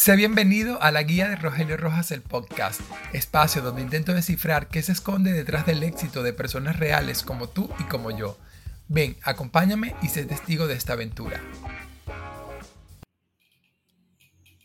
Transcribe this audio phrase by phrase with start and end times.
[0.00, 2.80] Sé bienvenido a la guía de Rogelio Rojas el podcast,
[3.12, 7.68] espacio donde intento descifrar qué se esconde detrás del éxito de personas reales como tú
[7.78, 8.38] y como yo.
[8.88, 11.38] Ven, acompáñame y sé testigo de esta aventura.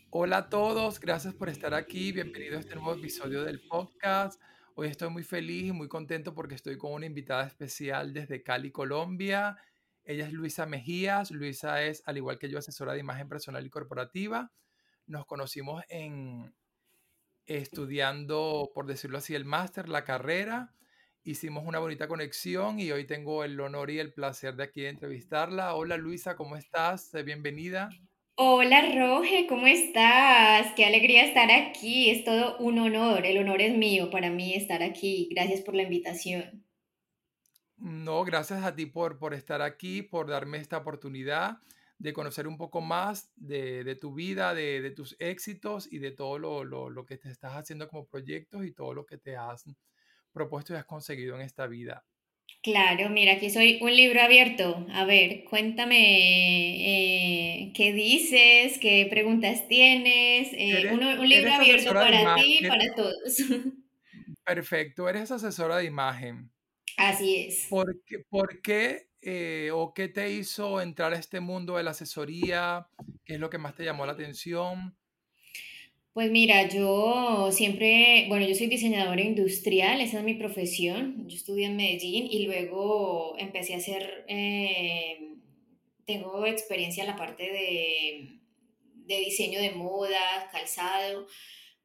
[0.08, 4.40] Hola a todos, gracias por estar aquí, bienvenido a este nuevo episodio del podcast.
[4.74, 8.72] Hoy estoy muy feliz y muy contento porque estoy con una invitada especial desde Cali,
[8.72, 9.58] Colombia.
[10.02, 11.30] Ella es Luisa Mejías.
[11.30, 14.50] Luisa es, al igual que yo, asesora de imagen personal y corporativa
[15.06, 16.54] nos conocimos en
[17.46, 20.74] estudiando, por decirlo así, el máster, la carrera.
[21.22, 24.90] Hicimos una bonita conexión y hoy tengo el honor y el placer de aquí de
[24.90, 25.74] entrevistarla.
[25.74, 27.12] Hola Luisa, ¿cómo estás?
[27.24, 27.90] Bienvenida.
[28.36, 30.72] Hola Roge, ¿cómo estás?
[30.76, 32.10] Qué alegría estar aquí.
[32.10, 33.24] Es todo un honor.
[33.24, 35.28] El honor es mío para mí estar aquí.
[35.30, 36.64] Gracias por la invitación.
[37.78, 41.58] No, gracias a ti por, por estar aquí, por darme esta oportunidad
[41.98, 47.06] de conocer un poco más de, tu vida, de, tus éxitos y de todo lo,
[47.06, 49.64] que te estás haciendo como proyectos y todo lo que te has
[50.32, 52.04] propuesto y has conseguido en esta vida.
[52.62, 54.86] Claro, mira, aquí soy un libro abierto.
[54.90, 60.48] A ver, cuéntame eh, qué dices, qué preguntas tienes.
[60.52, 63.36] Eh, un, libro abierto para ti y para todos.
[64.44, 66.50] Perfecto, eres asesora de imagen.
[66.96, 67.66] Así es.
[67.68, 71.92] ¿Por qué, por qué eh, o qué te hizo entrar a este mundo de la
[71.92, 72.88] asesoría?
[73.24, 74.96] ¿Qué es lo que más te llamó la atención?
[76.12, 81.28] Pues mira, yo siempre, bueno, yo soy diseñadora industrial, esa es mi profesión.
[81.28, 85.18] Yo estudié en Medellín y luego empecé a hacer, eh,
[86.06, 88.40] tengo experiencia en la parte de,
[88.94, 91.26] de diseño de moda, calzado,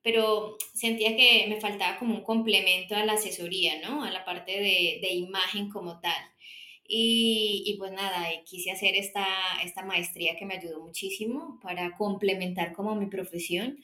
[0.02, 4.04] pero sentía que me faltaba como un complemento a la asesoría, ¿no?
[4.06, 6.24] A la parte de, de imagen como tal.
[6.94, 9.26] Y, pues nada, quise hacer esta,
[9.64, 13.80] esta maestría que me ayudó muchísimo para complementar como mi profesión.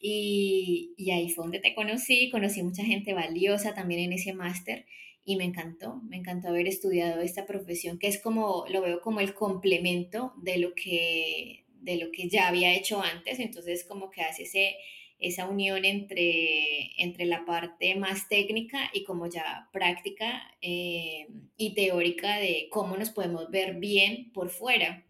[0.00, 4.86] Y, y, ahí fue donde te conocí, conocí mucha gente valiosa también en ese máster
[5.26, 9.20] y me encantó, me encantó haber estudiado esta profesión que es como, lo veo como
[9.20, 14.22] el complemento de lo que, de lo que ya había hecho antes, entonces como que
[14.22, 14.76] hace ese,
[15.18, 22.36] esa unión entre, entre la parte más técnica y como ya práctica eh, y teórica
[22.36, 25.04] de cómo nos podemos ver bien por fuera.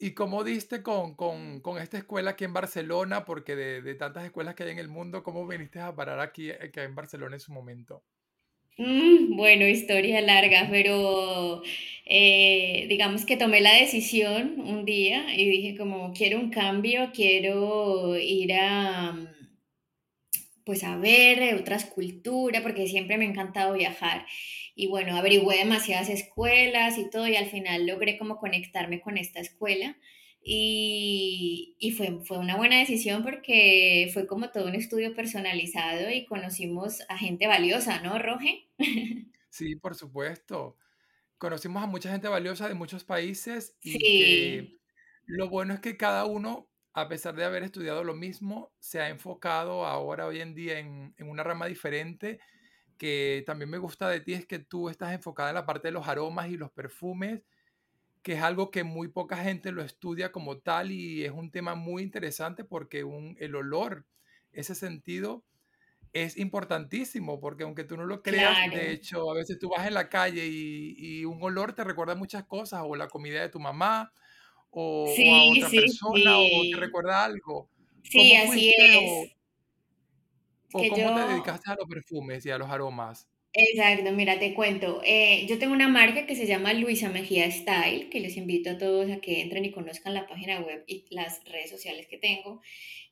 [0.00, 3.24] ¿Y cómo diste con, con, con esta escuela aquí en Barcelona?
[3.24, 6.52] Porque de, de, tantas escuelas que hay en el mundo, ¿cómo viniste a parar aquí,
[6.52, 8.04] aquí en Barcelona en su momento?
[8.78, 11.62] Mm, bueno, historia larga, pero
[12.06, 18.16] eh, digamos que tomé la decisión un día y dije como quiero un cambio, quiero
[18.16, 19.16] ir a
[20.64, 24.26] pues a ver otras culturas, porque siempre me ha encantado viajar.
[24.74, 29.40] Y bueno, averigüé demasiadas escuelas y todo, y al final logré como conectarme con esta
[29.40, 29.96] escuela.
[30.40, 36.24] Y, y, fue, fue una buena decisión porque fue como todo un estudio personalizado y
[36.24, 38.68] conocimos a gente valiosa, ¿no, Roge?
[39.50, 40.76] Sí, por supuesto.
[41.38, 44.78] Conocimos a mucha gente valiosa de muchos países y que
[45.26, 49.08] lo bueno es que cada uno, a pesar de haber estudiado lo mismo, se ha
[49.08, 52.40] enfocado ahora, hoy en día, en, en una rama diferente
[52.98, 55.92] que también me gusta de ti es que tú estás enfocada en la parte de
[55.92, 57.42] los aromas y los perfumes
[58.28, 61.74] que es algo que muy poca gente lo estudia como tal y es un tema
[61.74, 64.04] muy interesante porque un, el olor,
[64.52, 65.46] ese sentido,
[66.12, 69.94] es importantísimo porque aunque tú no lo creas, de hecho, a veces tú vas en
[69.94, 73.60] la calle y, y, un olor te recuerda muchas cosas, o la comida de tu
[73.60, 74.12] mamá,
[74.68, 77.70] o, a otra persona, o te recuerda algo.
[78.02, 79.32] Sí, así es.
[80.74, 83.26] O, cómo te dedicaste a los perfumes y a los aromas?
[83.54, 85.00] Exacto, mira, te cuento.
[85.04, 88.78] Eh, yo tengo una marca que se llama Luisa Mejía Style, que les invito a
[88.78, 92.60] todos a que entren y conozcan la página web y las redes sociales que tengo.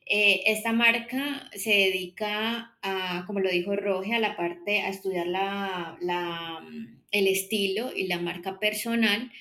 [0.05, 5.27] Eh, esta marca se dedica a, como lo dijo Roge, a la parte, a estudiar
[5.27, 6.59] la, la,
[7.11, 9.31] el estilo y la marca personal,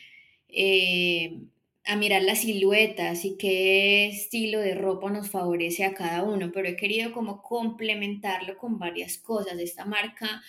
[0.49, 1.39] eh,
[1.85, 6.69] a mirar las siluetas y qué estilo de ropa nos favorece a cada uno, pero
[6.69, 9.59] he querido como complementarlo con varias cosas.
[9.61, 10.43] Esta marca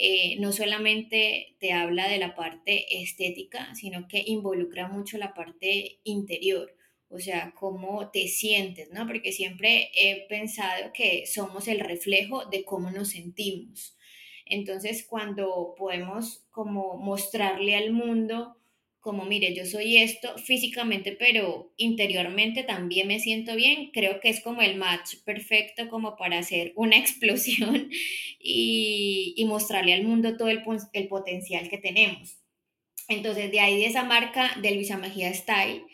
[0.00, 5.98] eh, no solamente te habla de la parte estética, sino que involucra mucho la parte
[6.04, 6.72] interior,
[7.08, 9.08] o sea, cómo te sientes, ¿no?
[9.08, 13.96] Porque siempre he pensado que somos el reflejo de cómo nos sentimos.
[14.46, 18.56] Entonces, cuando podemos como mostrarle al mundo
[19.08, 24.42] como, mire, yo soy esto físicamente, pero interiormente también me siento bien, creo que es
[24.42, 27.88] como el match perfecto como para hacer una explosión
[28.38, 30.62] y, y mostrarle al mundo todo el,
[31.08, 32.36] potencial que tenemos.
[33.08, 35.84] Entonces, de ahí de esa marca de Luisa Mejía Style,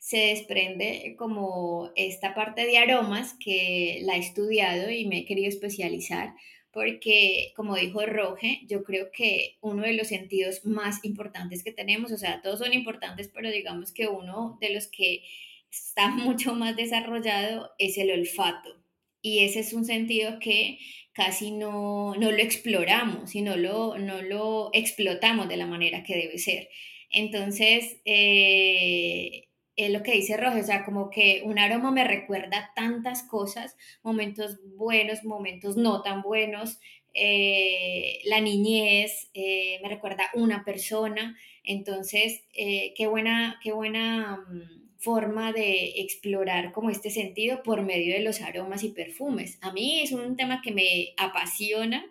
[0.00, 5.48] se desprende como esta parte de aromas que la he estudiado y me he querido
[5.48, 6.34] especializar
[6.74, 12.10] porque, como dijo Roge, yo creo que uno de los sentidos más importantes que tenemos,
[12.10, 15.22] o sea, todos son importantes, pero digamos que uno de los que
[15.70, 18.76] está mucho más desarrollado es el olfato.
[19.22, 20.78] Y ese es un sentido que
[21.12, 26.16] casi no, no lo exploramos y no lo, no lo explotamos de la manera que
[26.16, 26.68] debe ser.
[27.10, 29.43] Entonces, eh,
[29.76, 33.76] es lo que dice Roge, o sea, como que un aroma me recuerda tantas cosas,
[34.02, 36.78] momentos buenos, momentos no tan buenos,
[37.12, 45.52] eh, la niñez, eh, me recuerda una persona, entonces, qué buena, qué buena mm, forma
[45.52, 49.58] de explorar como este sentido por medio de los aromas y perfumes.
[49.60, 52.04] A mí es un tema que me apasiona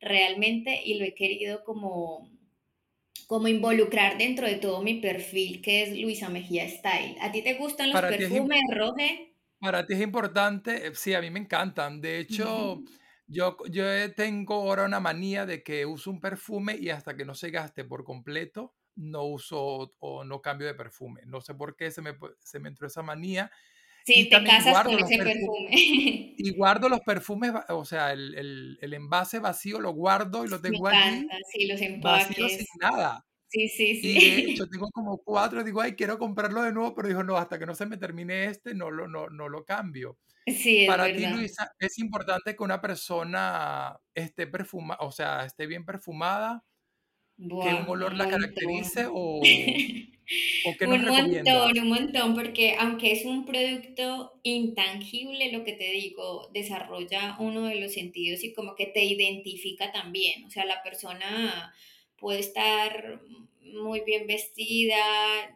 [0.00, 2.28] realmente y lo he querido como
[3.30, 7.16] como involucrar dentro de todo mi perfil que es Luisa Mejía Style.
[7.20, 9.36] ¿A ti te gustan los perfumes, Roge?
[9.60, 12.00] Para ti es importante, eh, sí, a mí me encantan.
[12.00, 12.82] De hecho,
[13.28, 13.84] yo, yo
[14.16, 17.84] tengo ahora una manía de que uso un perfume y hasta que no se gaste
[17.84, 21.20] por completo, no uso o no cambio de perfume.
[21.24, 23.52] No sé por qué se me, se me entró esa manía.
[24.10, 26.34] Sí, te casas con ese perfume.
[26.36, 30.60] Y guardo los perfumes, o sea, el, el, el, envase vacío lo guardo y lo
[30.60, 32.28] tengo me encanta, Sí, los empaques.
[32.28, 33.24] Vacío sin nada.
[33.48, 34.16] Sí, sí, sí.
[34.16, 37.36] Y de hecho tengo como cuatro, digo, ay, quiero comprarlo de nuevo, pero digo, no,
[37.36, 40.18] hasta que no se me termine este, no lo, no, no lo cambio.
[40.46, 41.18] Sí, es Para verdad.
[41.32, 46.64] ti, Luisa, es importante que una persona esté perfumada, o sea, esté bien perfumada
[47.48, 53.12] que un olor un la caracterice o, o nos Un montón, un montón, porque aunque
[53.12, 58.74] es un producto intangible, lo que te digo, desarrolla uno de los sentidos y como
[58.74, 60.44] que te identifica también.
[60.44, 61.74] O sea, la persona
[62.16, 63.20] puede estar
[63.62, 64.96] muy bien vestida,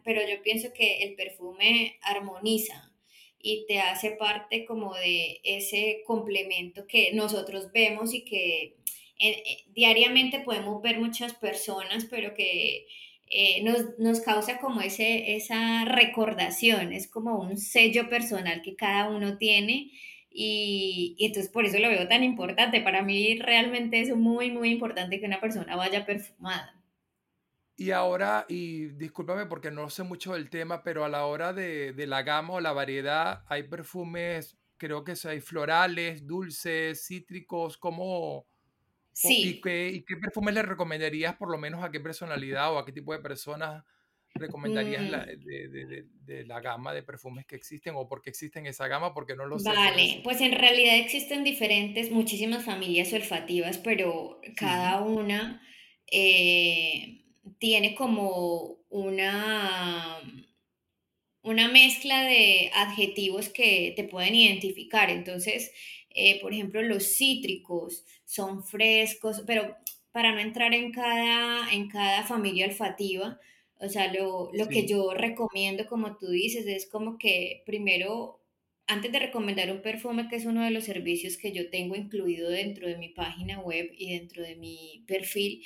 [0.04, 2.92] pero yo pienso que el perfume armoniza
[3.38, 8.76] y te hace parte como de ese complemento que nosotros vemos y que
[9.19, 12.87] eh, eh, diariamente podemos ver muchas personas, pero que
[13.31, 19.08] eh, nos, nos causa como ese, esa recordación, es como un sello personal que cada
[19.08, 19.90] uno tiene
[20.31, 22.81] y, y entonces por eso lo veo tan importante.
[22.81, 26.81] Para mí realmente es muy, muy importante que una persona vaya perfumada.
[27.76, 31.93] Y ahora, y discúlpame porque no sé mucho del tema, pero a la hora de,
[31.93, 38.46] de la gama o la variedad, hay perfumes, creo que hay florales, dulces, cítricos, como,
[39.22, 42.72] o- y Sí, qué, y qué perfumes le recomendarías por lo menos a qué personalidad
[42.75, 43.84] o a qué tipo de personas
[44.34, 48.22] recomendarías la, mm, de, de- de- de la gama de perfumes que existen o por
[48.22, 49.14] qué existen esa gama?
[49.14, 54.56] Porque no lo sé vale, pues en realidad existen diferentes, muchísimas familias olfativas, pero Sí,
[54.56, 55.62] cada una
[56.11, 57.25] eh,
[57.58, 60.19] tiene como una
[61.44, 65.11] una mezcla de adjetivos que te pueden identificar.
[65.11, 65.70] Entonces,
[66.11, 69.76] eh, por ejemplo, los cítricos son frescos, pero
[70.12, 73.38] para no entrar en cada, en cada familia olfativa,
[73.79, 78.40] o sea, lo, lo que yo recomiendo, como tú dices, es como que primero,
[78.86, 82.50] antes de recomendar un perfume, que es uno de los servicios que yo tengo incluido
[82.50, 85.64] dentro de mi página web y dentro de mi perfil,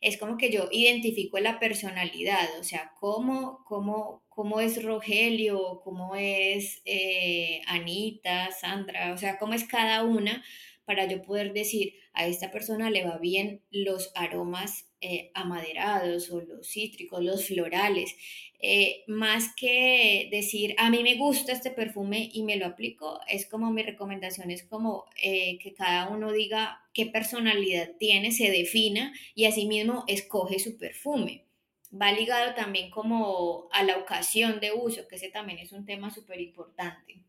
[0.00, 6.14] es como que yo identifico la personalidad, o sea, cómo, cómo, cómo es Rogelio, cómo
[6.16, 10.44] es eh, Anita, Sandra, o sea, cómo es cada una
[10.84, 16.40] para yo poder decir, a esta persona le va bien los aromas eh, amaderados o
[16.40, 18.16] los cítricos, los florales.
[18.58, 23.44] Eh, más que decir, a mí me gusta este perfume y me lo aplico, es
[23.44, 29.12] como mi recomendación, es como eh, que cada uno diga qué personalidad tiene, se defina
[29.34, 31.44] y asimismo escoge su perfume.
[31.92, 36.10] Va ligado también como a la ocasión de uso, que ese también es un tema
[36.10, 37.22] súper importante.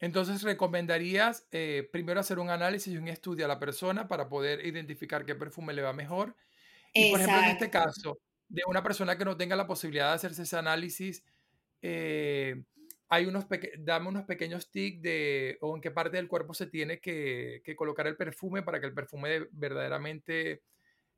[0.00, 4.66] Entonces, ¿recomendarías eh, primero hacer un análisis y un estudio a la persona para poder
[4.66, 6.36] identificar qué perfume le va mejor?
[6.96, 7.70] Y, por ejemplo, en este Exacto.
[7.70, 11.24] caso, de una persona que no tenga la posibilidad de hacerse ese análisis,
[11.82, 12.64] eh,
[13.08, 13.46] hay unos
[13.78, 17.76] dame unos pequeños tips de o en qué parte del cuerpo se tiene que, que
[17.76, 20.62] colocar el perfume para que el perfume de- verdaderamente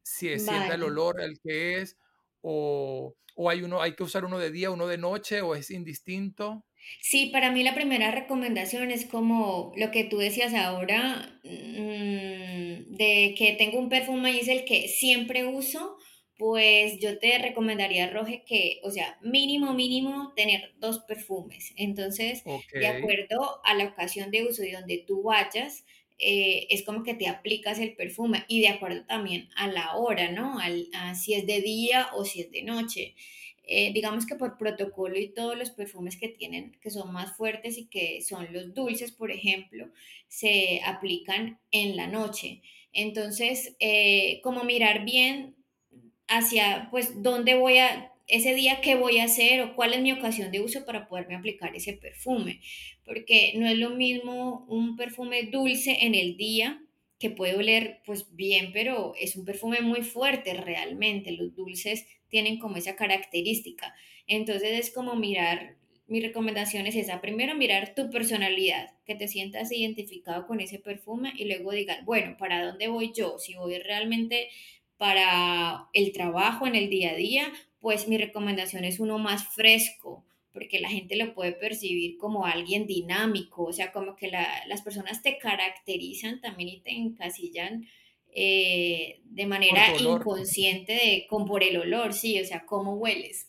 [0.02, 0.84] se sienta el Vale.
[0.84, 1.98] olor al que es,
[2.42, 5.70] o, o hay uno, hay que usar uno de día, uno de noche, o es
[5.70, 6.66] indistinto.
[7.00, 13.34] Sí, para mí la primera recomendación es como lo que tú decías ahora, mm, de
[13.36, 15.96] que tengo un perfume y es el que siempre uso,
[16.36, 21.72] pues yo te recomendaría, Roge, que, o sea, mínimo, mínimo, tener dos perfumes.
[21.76, 25.84] Entonces, Ok, de acuerdo a la ocasión de uso y donde tú vayas,
[26.18, 30.30] eh, es como que te aplicas el perfume y de acuerdo también a la hora,
[30.32, 30.58] ¿no?
[30.58, 33.14] Al, a si es de día o si es de noche.
[33.70, 37.76] Eh, digamos que por protocolo y todos los perfumes que tienen, que son más fuertes
[37.76, 39.90] y que son los dulces, por ejemplo,
[40.26, 42.62] se aplican en la noche.
[42.94, 45.54] Entonces, eh, como mirar bien
[46.28, 50.12] hacia, pues, dónde voy a, ese día qué voy a hacer o cuál es mi
[50.12, 52.60] ocasión de uso para poderme aplicar ese perfume.
[53.04, 56.82] Porque no es lo mismo un perfume dulce en el día
[57.18, 61.32] que puede oler pues bien, pero es un perfume muy fuerte realmente.
[61.32, 63.94] Los dulces tienen como esa característica.
[64.26, 67.20] Entonces es como mirar, mi recomendación es esa.
[67.20, 72.36] Primero mirar tu personalidad, que te sientas identificado con ese perfume y luego digas, bueno,
[72.38, 73.38] ¿para dónde voy yo?
[73.38, 74.48] Si voy realmente
[74.96, 80.24] para el trabajo en el día a día, pues mi recomendación es uno más fresco,
[80.52, 85.22] porque la gente lo puede percibir como alguien dinámico, o sea, como que las personas
[85.22, 87.86] te caracterizan también y te encasillan
[88.34, 93.48] eh, de manera inconsciente de, con, por el olor, sí, o sea, cómo hueles.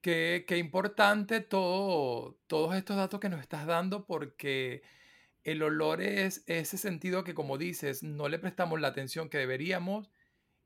[0.00, 4.82] Qué, qué importante todo, todos estos datos que nos estás dando porque
[5.42, 10.10] el olor es ese sentido que, como dices, no le prestamos la atención que deberíamos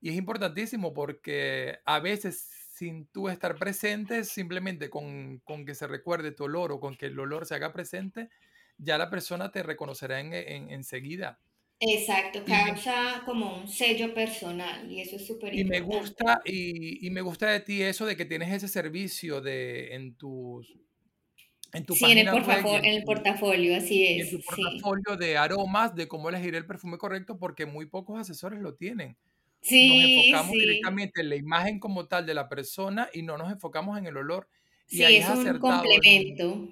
[0.01, 5.87] y es importantísimo porque a veces sin tú estar presente, simplemente con, con, que se
[5.87, 8.29] recuerde tu olor o con que el olor se haga presente,
[8.77, 11.39] ya la persona te reconocerá en, en, enseguida.
[11.85, 15.79] Exacto, causa como un sello personal y eso es súper importante.
[15.79, 19.41] Y me gusta, y, y, me gusta de ti eso de que tienes ese servicio
[19.41, 20.73] de, en tus
[21.73, 24.33] en tu sí, en el, en, el portafolio, así es.
[24.33, 28.61] En tu portafolio de aromas, de cómo elegir el perfume correcto, porque muy pocos asesores
[28.61, 29.17] lo tienen.
[29.62, 33.51] Sí, nos enfocamos directamente en la imagen como tal de la persona y no nos
[33.51, 34.49] enfocamos en el olor.
[34.89, 36.69] Y sí, ahí es, un complemento.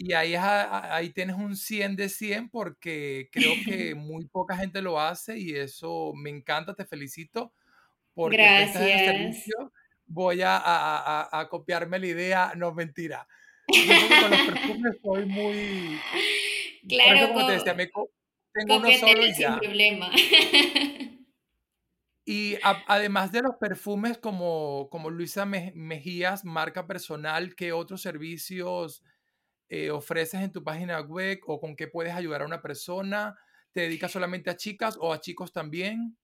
[0.00, 5.00] Y ahí, ahí tienes un 100 de 100 porque creo que muy poca gente lo
[5.00, 7.52] hace y eso me encanta, te felicito.
[8.14, 8.76] Porque Gracias.
[8.76, 9.72] Servicio.
[10.06, 13.26] Voy a, a, a, copiarme la idea, no mentira.
[13.66, 16.00] Yo con los perfumes soy muy...
[16.88, 17.90] Claro, como te decía, me
[18.52, 19.50] tengo uno solo y ya.
[19.50, 20.10] Sin problema.
[22.24, 29.02] Y además de los perfumes como, como Luisa Mejías, marca personal, ¿qué otros servicios
[29.68, 33.36] eh, ofreces en tu página web o con qué puedes ayudar a una persona?
[33.72, 36.16] ¿Te dedicas solamente a chicas o a chicos también?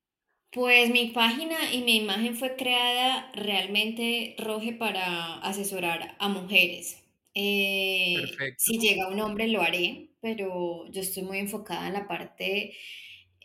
[0.50, 7.02] Pues mi página y mi imagen fue creada realmente, Roge, para asesorar a mujeres.
[7.34, 8.14] Eh,
[8.56, 12.72] si llega un hombre lo haré, pero yo estoy muy enfocada en la parte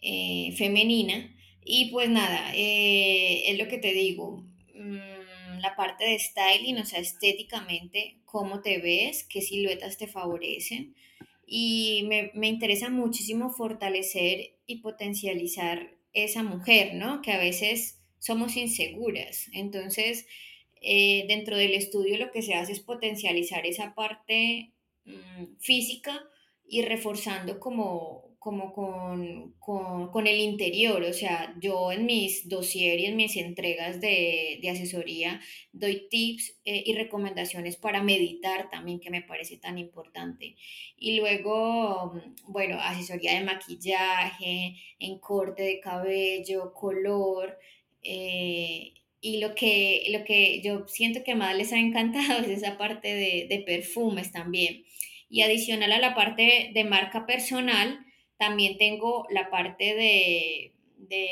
[0.01, 6.19] eh, femenina y pues nada, eh, es lo que te digo, mm, la parte de
[6.19, 10.95] styling, o sea, estéticamente, cómo te ves, qué siluetas te favorecen.
[11.45, 17.21] Y me, me interesa muchísimo fortalecer y potencializar esa mujer, ¿no?
[17.21, 19.50] Que a veces somos inseguras.
[19.53, 20.27] Entonces,
[20.81, 24.71] eh, dentro del estudio lo que se hace es potencializar esa parte
[25.05, 26.21] mm, física
[26.67, 32.98] y reforzando como como con, con, con, el interior, o sea, yo en mis dossier
[33.01, 35.41] en mis entregas de, de asesoría
[35.74, 40.55] doy tips eh, y recomendaciones para meditar también, que me parece tan importante.
[40.98, 47.60] Y luego, mm, bueno, asesoría de maquillaje, en corte de cabello, color.
[48.03, 52.77] Eh, y lo que, lo que yo siento que más les ha encantado es esa
[52.77, 54.86] parte de, de perfumes también.
[55.29, 58.05] Y adicional a la parte de marca personal,
[58.39, 60.74] también tengo la parte de,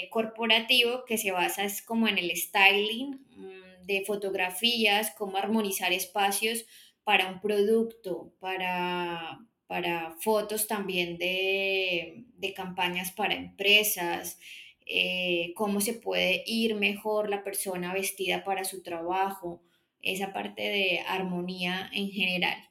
[0.10, 6.66] corporativo que se basa es como en el styling mm, de fotografías, cómo armonizar espacios
[7.04, 14.40] para un producto, para, para fotos también de, campañas para empresas,
[14.86, 19.62] eh, cómo se puede ir mejor la persona vestida para su trabajo,
[20.02, 22.66] esa parte de armonía en general.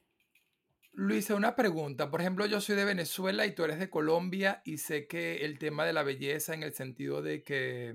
[0.99, 2.09] Luisa, una pregunta.
[2.09, 5.59] Por ejemplo, yo soy de Venezuela y tú eres de Colombia y sé que el
[5.59, 7.93] tema de la belleza en el sentido de que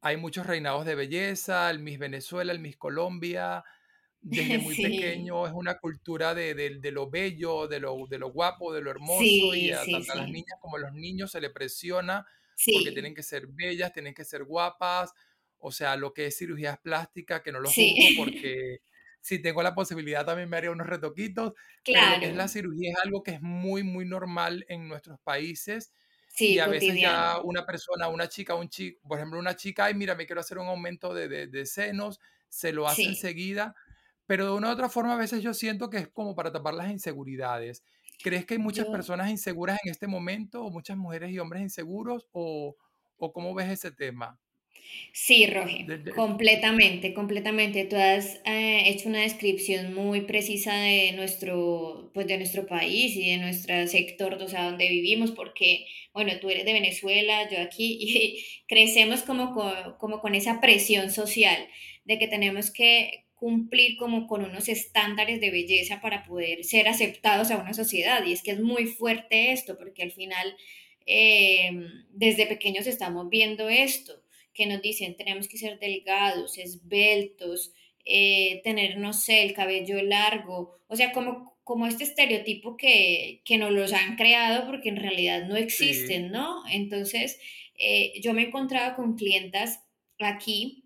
[0.00, 3.64] hay muchos reinados de belleza, el Miss Venezuela, el Miss Colombia,
[4.22, 8.80] desde muy pequeño es una cultura de, lo bello, de lo, de lo guapo, de
[8.80, 12.26] lo hermoso y a tanto a las niñas como a los niños se le presiona
[12.72, 15.12] porque tienen que ser bellas, tienen que ser guapas,
[15.58, 17.76] o sea, lo que es cirugías plásticas, que no lo juzgo
[18.16, 18.80] porque
[19.26, 21.52] si tengo la posibilidad también me haría unos retoquitos.
[21.82, 22.18] Claro.
[22.20, 25.92] Pero es la cirugía es algo que es muy, muy normal en nuestros países.
[26.28, 29.86] Sí, y a veces ya una persona, una chica, un chico, por ejemplo, una chica,
[29.86, 33.74] ay, mira, me quiero hacer un aumento de, de, senos, se lo hace enseguida.
[34.26, 36.74] Pero de una u otra forma, a veces yo siento que es como para tapar
[36.74, 37.82] las inseguridades.
[38.22, 42.28] ¿Crees que hay muchas personas inseguras en este momento, o muchas mujeres y hombres inseguros,
[42.30, 42.76] o,
[43.16, 44.38] o cómo ves ese tema?
[45.12, 47.86] Sí, Roge, completamente, completamente.
[47.86, 53.30] Tú has eh, hecho una descripción muy precisa de nuestro, pues de nuestro país y
[53.30, 57.96] de nuestro sector, o sea, donde vivimos, porque, bueno, tú eres de Venezuela, yo aquí,
[58.00, 59.54] y crecemos como
[59.98, 61.66] como con esa presión social
[62.04, 67.50] de que tenemos que cumplir como con unos estándares de belleza para poder ser aceptados
[67.50, 68.24] a una sociedad.
[68.26, 70.56] Y es que es muy fuerte esto, porque al final,
[71.06, 71.70] eh,
[72.10, 74.25] desde pequeños estamos viendo esto,
[74.56, 77.72] que nos dicen tenemos que ser delgados, esbeltos,
[78.04, 83.58] eh, tener, no sé, el cabello largo, o sea, como, como este estereotipo que, que
[83.58, 86.62] nos los han creado porque en realidad no existen, ¿no?
[86.70, 87.38] Entonces,
[87.78, 89.80] eh, yo me he encontrado con clientas
[90.18, 90.84] aquí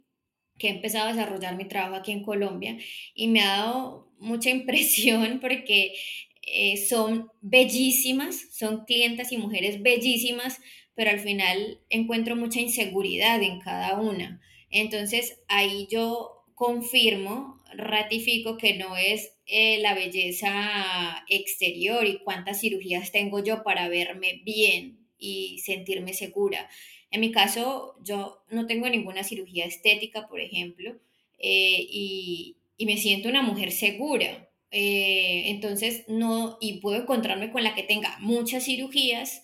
[0.58, 2.76] que he empezado a desarrollar mi trabajo aquí en Colombia
[3.14, 5.94] y me ha dado mucha impresión porque
[6.42, 10.58] eh, son bellísimas, son clientas y mujeres bellísimas,
[11.00, 14.38] pero al final encuentro mucha inseguridad en cada una.
[14.70, 23.12] Entonces ahí yo confirmo, ratifico que no es eh, la belleza exterior y cuántas cirugías
[23.12, 26.68] tengo yo para verme bien y sentirme segura,
[27.10, 30.98] en mi caso, yo no tengo ninguna cirugía estética, por ejemplo,
[31.38, 34.50] eh, y, me siento una mujer segura.
[34.70, 39.42] Eh, entonces, no, y puedo encontrarme con la que tenga muchas cirugías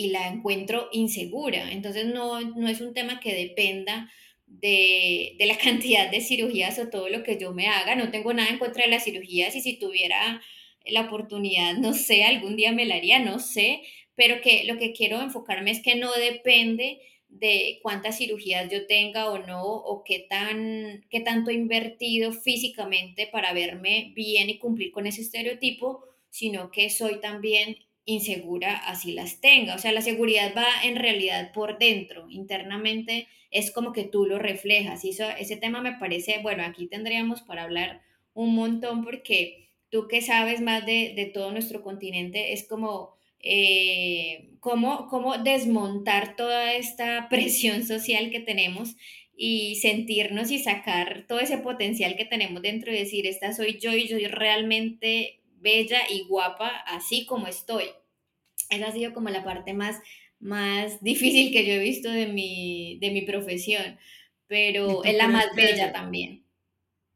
[0.00, 1.70] y la encuentro insegura.
[1.72, 4.10] Entonces, no, no es un tema que dependa
[4.46, 7.94] de, de, la cantidad de cirugías o todo lo que yo me haga.
[7.96, 10.40] No tengo nada en contra de las cirugías y si tuviera
[10.86, 13.82] la oportunidad, no sé, algún día me la haría, no sé,
[14.14, 19.30] pero que lo que quiero enfocarme es que no depende de cuántas cirugías yo tenga
[19.30, 24.90] o no, o qué, tan, qué tanto he invertido físicamente para verme bien y cumplir
[24.90, 27.76] con ese estereotipo, sino que soy también
[28.12, 29.74] insegura así las tenga.
[29.74, 34.38] O sea, la seguridad va en realidad por dentro, internamente es como que tú lo
[34.38, 35.04] reflejas.
[35.04, 38.02] Y eso, ese tema me parece, bueno, aquí tendríamos para hablar
[38.32, 44.50] un montón porque tú que sabes más de, de todo nuestro continente, es como eh,
[44.60, 48.96] cómo, cómo desmontar toda esta presión social que tenemos
[49.36, 53.92] y sentirnos y sacar todo ese potencial que tenemos dentro y decir, esta soy yo
[53.94, 57.84] y yo soy realmente bella y guapa así como estoy.
[58.70, 60.00] Esa ha sido como la parte más,
[60.38, 63.98] más difícil que yo he visto de mi, de mi profesión,
[64.46, 66.44] pero es la más bella también.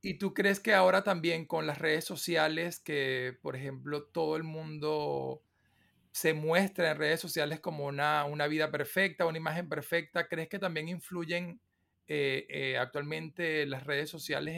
[0.03, 4.43] ¿Y tú crees que ahora también con las redes sociales, que por ejemplo todo el
[4.43, 5.43] mundo
[6.14, 10.88] se muestra en redes sociales como una, vida perfecta, una imagen perfecta, ¿crees que también
[10.88, 11.61] influyen
[12.07, 14.55] eh, eh, actualmente las redes sociales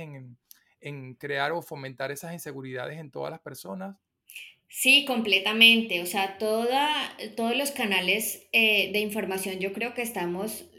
[0.80, 3.96] en, crear o fomentar esas inseguridades en todas las personas?
[4.68, 6.02] Sí, completamente.
[6.02, 10.70] O sea, toda, todos los canales eh, de información, yo creo que estamos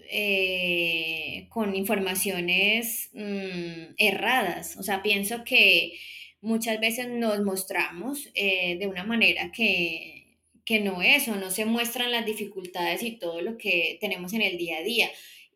[1.50, 4.78] con informaciones mm, erradas.
[4.78, 6.00] O sea, pienso que
[6.40, 10.18] muchas veces nos mostramos de una manera que
[10.68, 14.42] que no es o no se muestran las dificultades y todo lo que tenemos en
[14.42, 15.10] el día a día.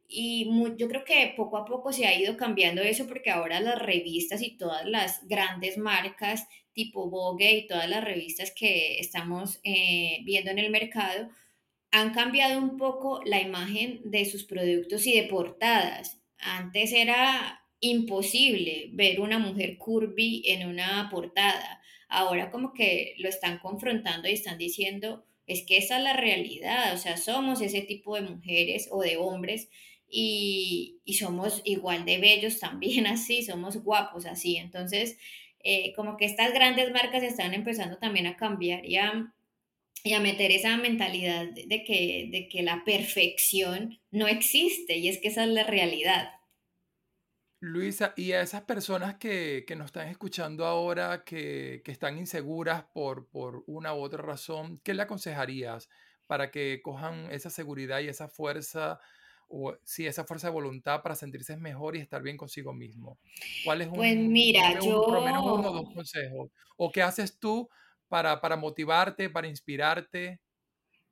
[0.08, 3.78] Y yo creo que poco a poco se ha ido cambiando eso porque ahora las
[3.78, 10.19] revistas y todas las grandes marcas tipo Vogue y todas las revistas que estamos eh,
[10.23, 11.29] viendo en el mercado
[11.91, 16.21] han cambiado un poco la imagen de sus productos y de portadas.
[16.38, 21.81] Antes era imposible ver una mujer curvy en una portada
[22.12, 26.93] ahora como que lo están confrontando y están diciendo, es que esa es la realidad,
[26.93, 29.69] o sea, somos ese tipo de mujeres o de hombres
[30.07, 34.57] y, somos igual de bellos también así, somos guapos así.
[34.57, 35.17] Entonces,
[35.63, 39.34] eh, como que estas grandes marcas están empezando también a cambiar y a,
[40.04, 45.19] y a meter esa mentalidad de que, de que la perfección no existe y es
[45.19, 46.32] que esa es la realidad.
[47.63, 53.63] Luisa, y a esas personas que, nos están escuchando ahora, que, están inseguras por, por,
[53.67, 55.88] una u otra razón, ¿qué le aconsejarías
[56.26, 59.00] para que cojan esa seguridad y esa fuerza,
[59.51, 63.19] o sí, esa fuerza de voluntad para sentirse mejor y estar bien consigo mismo?
[63.65, 65.03] ¿Cuál es un, pues mira, yo...
[65.03, 66.51] por lo menos uno o dos consejos?
[66.77, 67.69] ¿O qué haces tú
[68.07, 70.39] para, para motivarte, para inspirarte?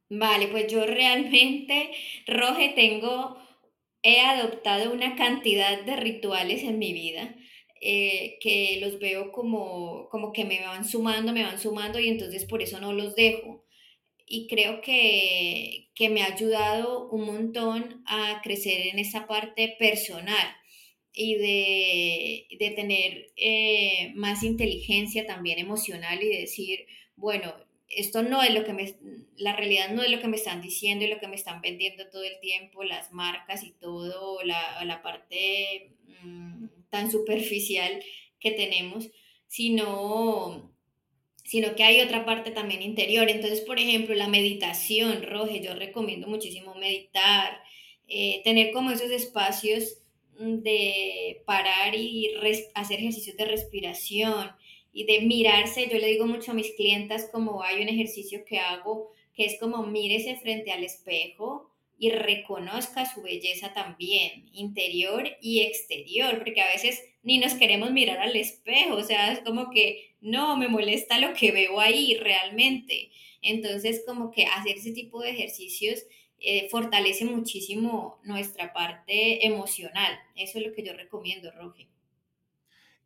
[0.10, 1.92] Vale, pues yo realmente,
[2.28, 3.38] Roge, tengo
[4.02, 7.36] he adoptado una cantidad de rituales en mi vida
[7.82, 12.46] eh, que los veo como, como que me van sumando, me van sumando y entonces
[12.46, 13.66] por eso no los dejo.
[14.32, 20.56] Y creo que, que me ha ayudado un montón a crecer en esa parte personal
[21.12, 27.54] y de, de tener eh, más inteligencia también emocional y decir, bueno,
[27.90, 28.96] esto no es lo que me,
[29.36, 32.08] la realidad no es lo que me están diciendo y lo que me están vendiendo
[32.10, 38.04] todo el tiempo, las marcas y todo, la, la parte mm, tan superficial
[38.40, 39.10] que tenemos,
[39.48, 40.72] sino,
[41.50, 43.28] sino que hay otra parte también interior.
[43.28, 47.60] Entonces, por ejemplo, la meditación, Roge, yo recomiendo muchísimo meditar,
[48.08, 49.98] eh, tener como esos espacios
[50.38, 52.30] mm, de parar y
[52.76, 54.52] hacer ejercicios de respiración,
[54.92, 58.60] y de mirarse, yo le digo mucho a mis clientas como hay un ejercicio que
[58.60, 65.62] hago que es como mírese frente al espejo y reconozca su belleza también, interior y
[65.62, 70.09] exterior, porque a veces ni nos queremos mirar al espejo, o sea, es como que
[70.22, 73.12] no, me molesta lo que veo ahí realmente.
[73.42, 76.04] Entonces, como que hacer ese tipo de ejercicios
[76.40, 80.18] eh, fortalece muchísimo nuestra parte emocional.
[80.36, 81.90] Eso es lo que yo recomiendo, Roge.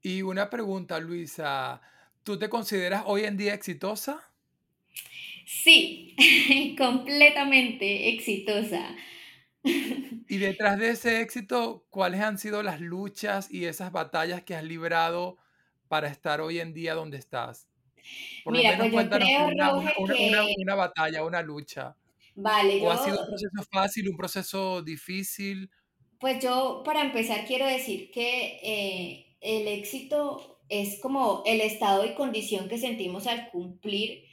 [0.02, 1.82] Y una pregunta, Luisa,
[2.24, 4.30] ¿tú te consideras hoy en día exitosa?
[5.46, 6.16] Sí,
[6.78, 8.96] completamente exitosa.
[10.30, 14.64] Y detrás de ese éxito, ¿cuáles han sido las luchas y esas batallas que has
[14.64, 15.38] librado
[15.94, 17.68] para estar hoy en día donde estás?
[18.44, 19.30] Por lo menos pues cuéntanos
[20.58, 21.96] una, batalla, una lucha.
[22.34, 25.70] Vale, ¿O ha sido un proceso fácil, un proceso difícil?
[26.20, 32.16] Pues yo, para empezar, quiero decir que eh, el éxito es como el estado y
[32.16, 34.26] condición que sentimos al cumplir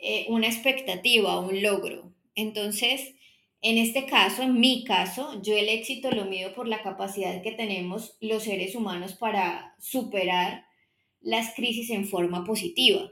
[0.00, 2.14] eh, una expectativa, un logro.
[2.34, 3.14] Entonces,
[3.60, 7.52] en este caso, en mi caso, yo el éxito lo mido por la capacidad que
[7.52, 10.64] tenemos los seres humanos para superar
[11.24, 13.10] las crisis en forma positiva.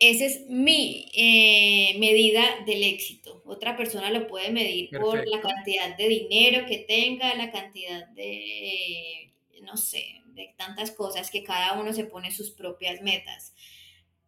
[0.00, 3.42] Esa es mi eh, medida del éxito.
[3.44, 9.32] Otra persona lo puede medir por la cantidad de dinero que tenga, la cantidad de,
[9.62, 13.54] no sé, de tantas cosas que cada uno se pone sus propias metas.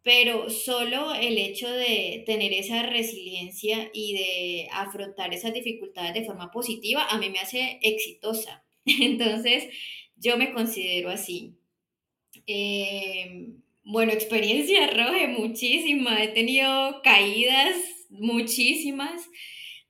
[0.03, 6.51] Pero solo el hecho de tener esa resiliencia y de afrontar esas dificultades de forma
[6.51, 8.65] positiva a mí me hace exitosa.
[8.85, 9.69] Entonces,
[10.17, 11.55] yo me considero así.
[12.47, 13.49] Eh,
[13.83, 16.23] bueno, experiencia roja, muchísima.
[16.23, 17.75] He tenido caídas,
[18.09, 19.21] muchísimas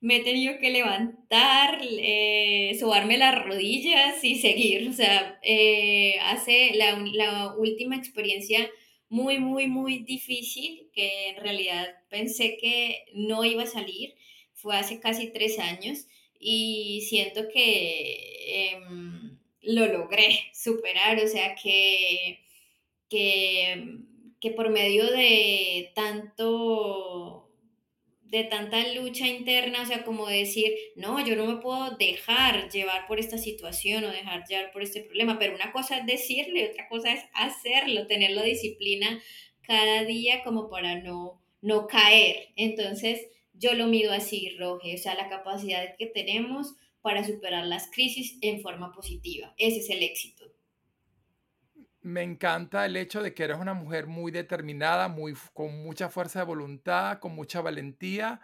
[0.02, 4.90] me he tenido que levantar, eh, sobarme las rodillas y seguir.
[4.90, 8.70] O sea, eh, hace la, la, última experiencia
[9.10, 14.16] muy, muy, muy difícil, que en realidad pensé que no iba a salir,
[14.54, 16.08] fue hace casi tres años
[16.40, 19.31] y siento que em,
[19.62, 22.40] lo logré superar, o sea, que,
[23.10, 23.98] que,
[24.40, 27.48] que por medio de tanto
[28.32, 33.06] de tanta lucha interna, o sea, como decir, no, yo no me puedo dejar llevar
[33.06, 36.88] por esta situación o dejar llevar por este problema, pero una cosa es decirle, otra
[36.88, 39.22] cosa es hacerlo, tener la disciplina
[39.64, 42.48] cada día como para no, no caer.
[42.56, 47.90] Entonces, yo lo mido así, Roge, o sea, la capacidad que tenemos para superar las
[47.92, 49.54] crisis en forma positiva.
[49.58, 50.46] Ese es el éxito.
[52.02, 56.40] Me encanta el hecho de que eres una mujer muy determinada, muy, con mucha fuerza
[56.40, 58.42] de voluntad, con mucha valentía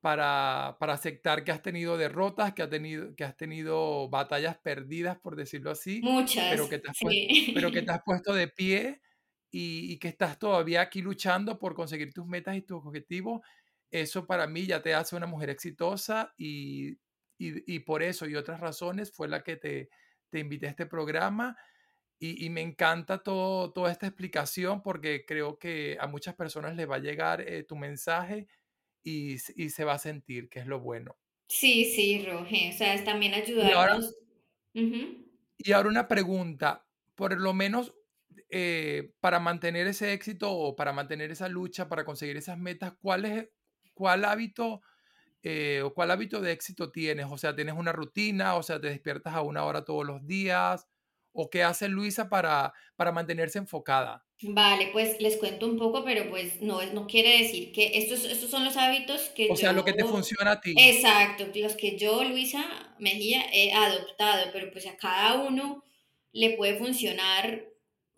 [0.00, 5.18] para, para aceptar que has tenido derrotas, que, has tenido, que has tenido batallas perdidas,
[5.18, 6.00] por decirlo así.
[6.02, 6.50] Muchas.
[6.50, 9.00] Pero que te has, puesto, pero que te has puesto de pie
[9.50, 13.40] y, y, que estás todavía aquí luchando por conseguir tus metas y tus objetivos.
[13.90, 16.96] Eso para mí ya te hace una mujer exitosa y,
[17.38, 19.88] y, y por eso y otras razones fue la que te,
[20.30, 21.56] te invité a este programa
[22.18, 26.96] y, me encanta todo, toda esta explicación porque creo que a muchas personas les va
[26.96, 28.46] a llegar eh, tu mensaje
[29.02, 31.16] y, y, se va a sentir, que es lo bueno.
[31.48, 32.70] Sí, sí, Roge.
[32.72, 34.16] O sea, es también ayudarnos.
[34.72, 37.94] Y ahora, una pregunta, por lo menos
[38.48, 43.26] eh, para mantener ese éxito o para mantener esa lucha, para conseguir esas metas, ¿cuál,
[43.26, 43.50] es,
[43.92, 44.80] cuál hábito
[45.44, 47.26] eh, o cuál hábito de éxito tienes?
[47.30, 48.56] O sea, ¿tienes una rutina?
[48.56, 50.88] O sea, ¿te despiertas a una hora todos los días?
[51.34, 54.24] o qué hace Luisa para, para mantenerse enfocada?
[54.42, 58.50] Vale, pues les cuento un poco, pero pues no, no quiere decir que estos, estos
[58.50, 60.74] son los hábitos que o sea, lo que te funciona a ti.
[60.78, 62.64] Exacto, los que yo, Luisa
[62.98, 65.82] Mejía, he adoptado, pero pues a cada uno
[66.32, 67.64] le puede funcionar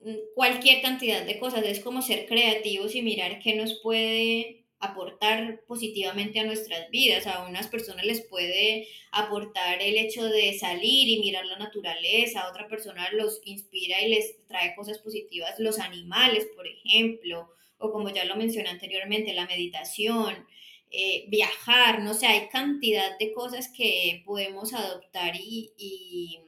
[0.01, 1.65] mm, cualquier cantidad de cosas.
[1.65, 7.27] Es como ser creativos y mirar qué nos puede aportar positivamente a nuestras vidas.
[7.27, 12.51] A unas personas les puede aportar el hecho de salir y mirar la naturaleza, a
[12.51, 18.11] otra persona los inspira y les trae cosas positivas los animales, por ejemplo, o como
[18.11, 20.47] ya lo mencioné anteriormente, la meditación,
[20.91, 26.41] eh, viajar, no sé, hay cantidad de cosas que podemos adoptar y, y,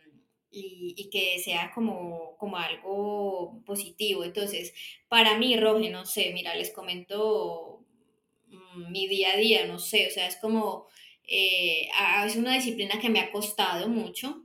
[0.51, 4.25] y, que sea como, como algo positivo.
[4.25, 4.73] Entonces,
[5.09, 7.85] para mí, Roge, no sé, mira, les comento
[8.91, 10.87] mi día a día, no sé, o sea, es como,
[11.25, 11.89] eh,
[12.27, 14.45] es una disciplina que me ha costado mucho,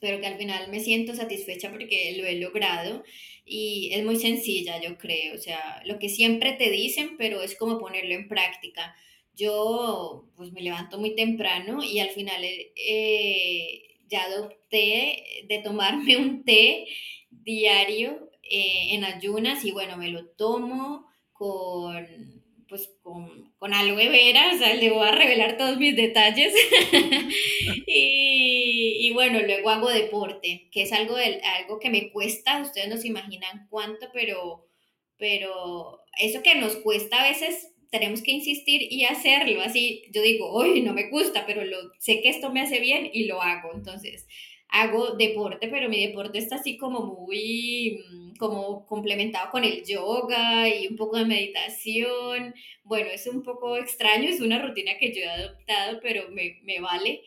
[0.00, 3.02] pero que al final me siento satisfecha porque lo he logrado
[3.44, 7.56] y es muy sencilla, yo creo, o sea, lo que siempre te dicen, pero es
[7.56, 8.94] como ponerlo en práctica.
[9.34, 16.44] Yo pues me levanto muy temprano y al final eh, ya adopté de tomarme un
[16.44, 16.86] té
[17.30, 22.37] diario eh, en ayunas y bueno, me lo tomo con
[22.68, 26.52] pues con, con aloe vera, o sea, le voy a revelar todos mis detalles.
[27.86, 32.88] y, y, bueno, luego hago deporte, que es algo, de, algo que me cuesta, ustedes
[32.88, 34.68] no se imaginan cuánto, pero,
[35.16, 39.62] pero eso que nos cuesta a veces tenemos que insistir y hacerlo.
[39.62, 43.10] Así yo digo, hoy no me gusta, pero lo, sé que esto me hace bien
[43.12, 43.72] y lo hago.
[43.74, 44.26] Entonces,
[44.70, 50.68] hago deporte, pero mi deporte está así como muy, mm, como complementado con el yoga
[50.68, 52.54] y un poco de meditación.
[52.84, 56.80] Bueno, es un poco extraño, es una rutina que yo he adoptado, pero me, me
[56.80, 57.22] vale.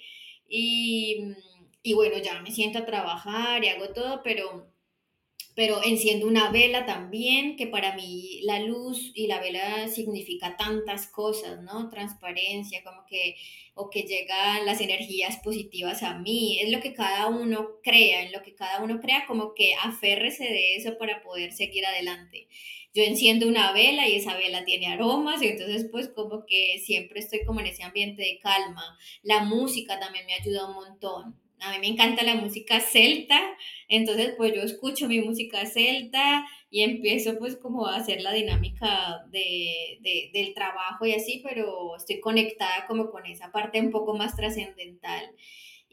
[0.48, 1.36] Y, mm,
[1.84, 4.71] y bueno, ya me siento a trabajar y hago todo, pero
[5.56, 11.08] pero enciendo una vela también, que para mí la luz y la vela significa tantas
[11.08, 11.90] cosas, ¿no?
[11.90, 13.36] Transparencia, como que,
[13.74, 18.32] o que llegan las energías positivas a mí, es lo que cada uno crea, en
[18.32, 22.48] lo que cada uno crea, como que aférrese de eso para poder seguir adelante.
[22.94, 27.22] Yo enciendo una vela y esa vela tiene aromas y entonces pues como que siempre
[27.22, 28.98] estoy como en ese ambiente de calma.
[29.24, 33.40] La música también me ayuda un montón a mí me encanta la música celta,
[33.88, 39.24] entonces pues yo escucho mi música celta y empiezo pues como a hacer la dinámica
[39.30, 40.00] de,
[40.34, 45.36] del trabajo y así, pero estoy conectada como con esa parte un poco más trascendental.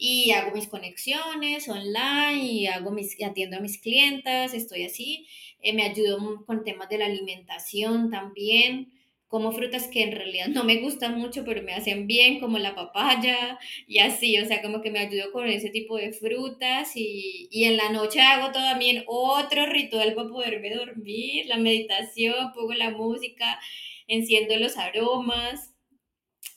[0.00, 5.26] Y hago mis conexiones online y hago mis, atiendo a mis clientas, estoy así.
[5.60, 8.92] Eh, me ayudo con temas de la alimentación también
[9.28, 12.74] como frutas que en realidad no me gustan mucho, pero me hacen bien, como la
[12.74, 17.48] papaya y así, o sea, como que me ayudo con ese tipo de frutas y,
[17.50, 22.90] y en la noche hago también otro ritual para poderme dormir, la meditación, pongo la
[22.90, 23.60] música,
[24.06, 25.74] enciendo los aromas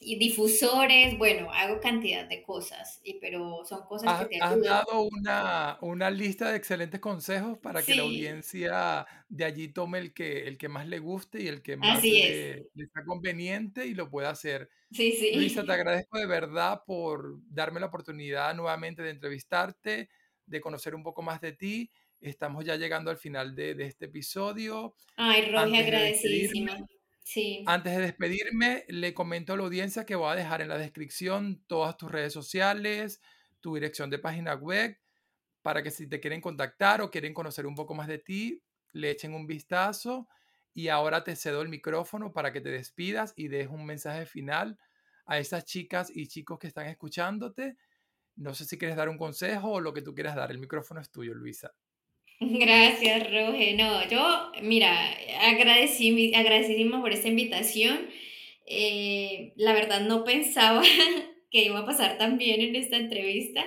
[0.04, 4.60] y difusores, bueno, hago cantidad de cosas, y, pero son cosas que te ayudan.
[4.60, 10.00] Has dado una, una, lista de excelentes consejos para que la audiencia de allí tome
[10.00, 13.86] el que, el que más le guste y el que más le, le, está conveniente
[13.86, 14.70] y lo pueda hacer.
[14.92, 15.36] Sí, sí.
[15.36, 20.10] Luisa, te agradezco de verdad por darme la oportunidad nuevamente de entrevistarte,
[20.48, 21.92] de conocer un poco más de ti.
[22.20, 24.96] Estamos ya llegando al final de, de este episodio.
[25.16, 26.76] Ay, Roge, agradecidísima.
[27.66, 31.64] Antes de despedirme, le comento a la audiencia que voy a dejar en la descripción
[31.68, 33.22] todas tus redes sociales,
[33.60, 34.98] tu dirección de página web,
[35.62, 39.12] para que si te quieren contactar o quieren conocer un poco más de ti, le
[39.12, 40.28] echen un vistazo.
[40.74, 44.80] Y ahora te cedo el micrófono para que te despidas y des un mensaje final
[45.26, 47.78] a esas chicas y chicos que están escuchándote.
[48.36, 50.52] No sé si quieres dar un consejo o lo que tú quieras dar.
[50.52, 51.74] El micrófono es tuyo, Luisa.
[52.42, 53.76] Gracias, Roge.
[53.76, 58.10] No, yo, mira, agradecí, agradecidísimo por esta invitación.
[58.66, 60.82] Eh, la verdad no pensaba
[61.52, 63.64] que iba a pasar tan bien en esta entrevista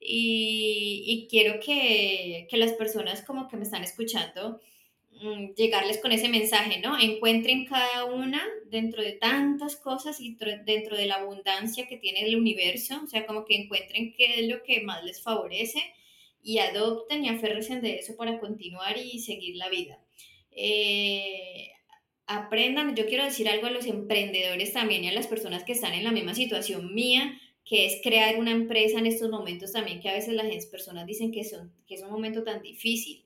[0.00, 4.60] y, y quiero que, que, las personas como que me están escuchando
[5.22, 6.98] mm, llegarles con ese mensaje, ¿no?
[6.98, 12.36] Encuentren cada una dentro de tantas cosas y dentro de la abundancia que tiene el
[12.36, 15.82] universo, o sea, como que encuentren qué es lo que más les favorece
[16.44, 19.98] y adopten y aférrense de eso para continuar y seguir la vida.
[20.52, 21.70] Eh,
[22.26, 25.94] aprendan, yo quiero decir algo a los emprendedores también y a las personas que están
[25.94, 30.10] en la misma situación mía, que es crear una empresa en estos momentos también, que
[30.10, 33.24] a veces las personas dicen que, son, que es un momento tan difícil.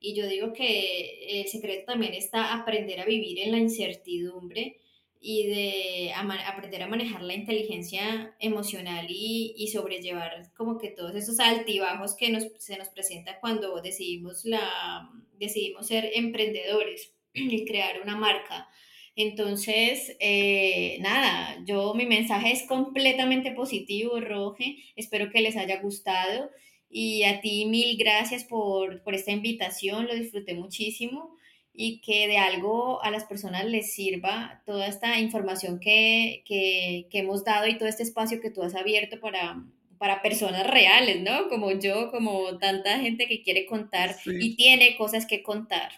[0.00, 4.78] Y yo digo que el secreto también está aprender a vivir en la incertidumbre
[5.26, 11.40] y de aprender a manejar la inteligencia emocional y, y, sobrellevar como que todos esos
[11.40, 15.10] altibajos que nos, se nos presenta cuando decidimos, la,
[15.40, 18.68] decidimos ser emprendedores y crear una marca.
[19.16, 24.76] Entonces, eh, nada, yo mi mensaje es completamente positivo, Roge.
[24.94, 26.50] Espero que les haya gustado.
[26.90, 31.34] Y a ti mil gracias por, por esta invitación, lo disfruté muchísimo
[31.76, 37.18] y que de algo a las personas les sirva toda esta información que, que, que,
[37.18, 39.64] hemos dado y todo este espacio que tú has abierto para,
[39.98, 41.48] para personas reales, ¿no?
[41.48, 45.90] Como yo, como tanta gente que quiere contar y tiene cosas que contar.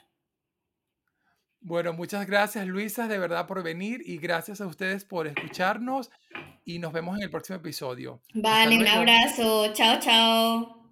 [1.61, 6.11] Bueno, muchas gracias Luisa, de verdad por venir y gracias a ustedes por escucharnos
[6.65, 8.23] y nos vemos en el próximo episodio.
[8.35, 10.86] Vale, un abrazo, chao, chao.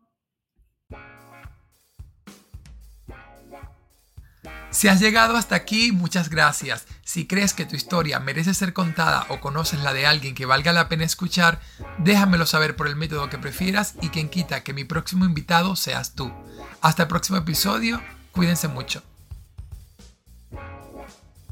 [4.75, 6.87] Si has llegado hasta aquí, muchas gracias.
[7.05, 10.73] Si crees que tu historia merece ser contada o conoces la de alguien que valga
[10.73, 11.61] la pena escuchar,
[11.99, 16.17] déjamelo saber por el método que prefieras y quien quita que mi próximo invitado seas
[16.17, 16.33] tú.
[16.81, 19.05] Hasta el próximo episodio, cuídense mucho.